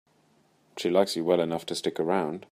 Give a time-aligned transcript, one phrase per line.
[0.77, 2.39] She likes you well enough to stick around.